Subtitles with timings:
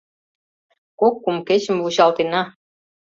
[0.99, 2.41] Кок-кум кечым вучалтена.